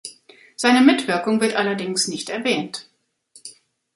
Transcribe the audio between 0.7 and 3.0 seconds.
Mitwirkung wird allerdings nicht erwähnt.